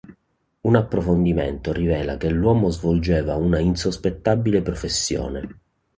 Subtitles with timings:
[0.61, 5.59] Un approfondimento rivela che l'uomo svolgeva una insospettabile "professione".